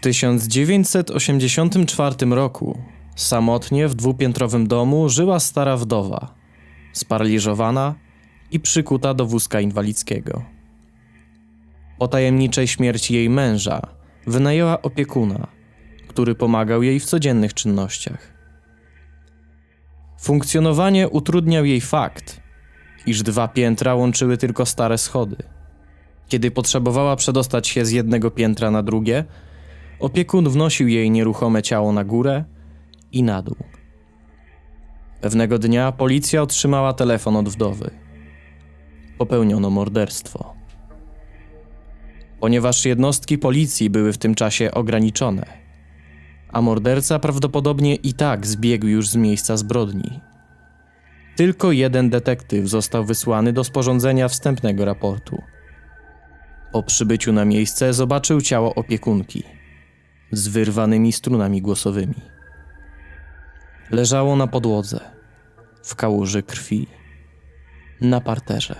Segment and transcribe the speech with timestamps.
[0.00, 2.78] W 1984 roku
[3.16, 6.34] samotnie w dwupiętrowym domu żyła stara wdowa,
[6.92, 7.94] sparaliżowana
[8.50, 10.42] i przykuta do wózka inwalidzkiego.
[11.98, 13.80] Po tajemniczej śmierci jej męża
[14.26, 15.46] wynajęła opiekuna,
[16.08, 18.34] który pomagał jej w codziennych czynnościach.
[20.20, 22.40] Funkcjonowanie utrudniał jej fakt,
[23.06, 25.36] iż dwa piętra łączyły tylko stare schody.
[26.28, 29.24] Kiedy potrzebowała przedostać się z jednego piętra na drugie,
[30.00, 32.44] opiekun wnosił jej nieruchome ciało na górę
[33.12, 33.56] i na dół.
[35.20, 37.90] Pewnego dnia policja otrzymała telefon od wdowy.
[39.18, 40.54] Popełniono morderstwo.
[42.40, 45.46] Ponieważ jednostki policji były w tym czasie ograniczone,
[46.52, 50.20] a morderca prawdopodobnie i tak zbiegł już z miejsca zbrodni.
[51.36, 55.42] Tylko jeden detektyw został wysłany do sporządzenia wstępnego raportu.
[56.72, 59.59] Po przybyciu na miejsce zobaczył ciało opiekunki
[60.32, 62.22] z wyrwanymi strunami głosowymi.
[63.90, 65.00] Leżało na podłodze,
[65.82, 66.86] w kałuży krwi,
[68.00, 68.76] na parterze.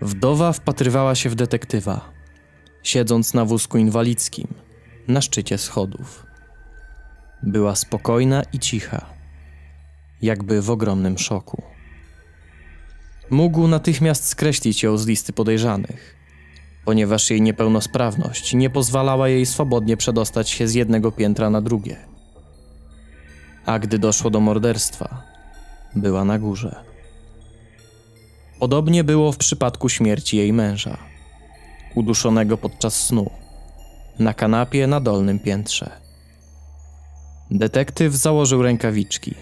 [0.00, 2.12] Wdowa wpatrywała się w detektywa,
[2.82, 4.54] siedząc na wózku inwalidzkim,
[5.08, 6.26] na szczycie schodów.
[7.42, 9.06] Była spokojna i cicha,
[10.22, 11.62] jakby w ogromnym szoku.
[13.30, 16.17] Mógł natychmiast skreślić ją z listy podejrzanych,
[16.88, 21.96] ponieważ jej niepełnosprawność nie pozwalała jej swobodnie przedostać się z jednego piętra na drugie.
[23.66, 25.22] A gdy doszło do morderstwa,
[25.94, 26.84] była na górze.
[28.60, 30.98] Podobnie było w przypadku śmierci jej męża,
[31.94, 33.30] uduszonego podczas snu,
[34.18, 35.90] na kanapie na dolnym piętrze.
[37.50, 39.34] Detektyw założył rękawiczki,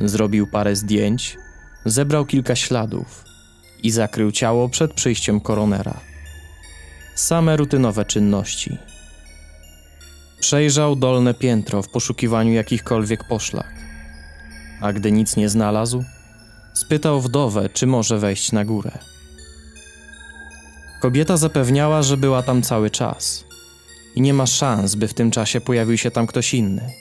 [0.00, 1.36] zrobił parę zdjęć,
[1.84, 3.24] zebrał kilka śladów
[3.82, 6.09] i zakrył ciało przed przyjściem koronera.
[7.20, 8.78] Same rutynowe czynności.
[10.40, 13.74] Przejrzał dolne piętro w poszukiwaniu jakichkolwiek poszlak,
[14.80, 16.04] a gdy nic nie znalazł,
[16.74, 18.98] spytał wdowę, czy może wejść na górę.
[21.00, 23.44] Kobieta zapewniała, że była tam cały czas
[24.14, 26.92] i nie ma szans, by w tym czasie pojawił się tam ktoś inny.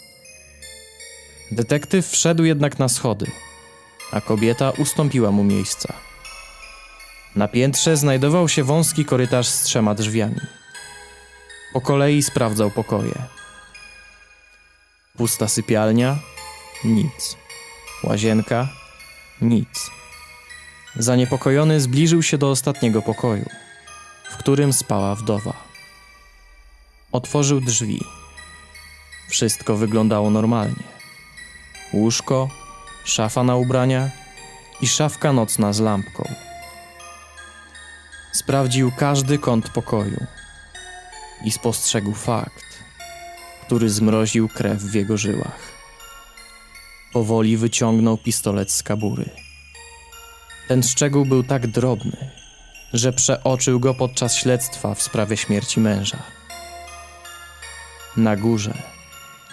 [1.51, 3.31] Detektyw wszedł jednak na schody,
[4.11, 6.08] a kobieta ustąpiła mu miejsca.
[7.39, 10.41] Na piętrze znajdował się wąski korytarz z trzema drzwiami.
[11.73, 13.15] Po kolei sprawdzał pokoje.
[15.17, 16.17] Pusta sypialnia
[16.83, 17.37] nic.
[18.03, 18.67] Łazienka
[19.41, 19.91] nic.
[20.95, 23.49] Zaniepokojony zbliżył się do ostatniego pokoju,
[24.31, 25.53] w którym spała wdowa.
[27.11, 27.99] Otworzył drzwi.
[29.29, 30.83] Wszystko wyglądało normalnie.
[31.93, 32.49] Łóżko,
[33.03, 34.09] szafa na ubrania
[34.81, 36.48] i szafka nocna z lampką.
[38.31, 40.25] Sprawdził każdy kąt pokoju
[41.43, 42.65] i spostrzegł fakt,
[43.65, 45.59] który zmroził krew w jego żyłach.
[47.13, 49.29] Powoli wyciągnął pistolet z kabury.
[50.67, 52.31] Ten szczegół był tak drobny,
[52.93, 56.23] że przeoczył go podczas śledztwa w sprawie śmierci męża.
[58.17, 58.73] Na górze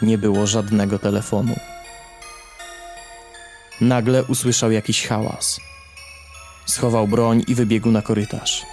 [0.02, 1.56] nie było żadnego telefonu.
[3.80, 5.60] Nagle usłyszał jakiś hałas.
[6.66, 8.66] Schował broń i wybiegł na korytarz.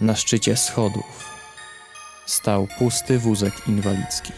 [0.00, 1.34] Na szczycie schodów
[2.26, 4.32] stał pusty wózek inwalidzki.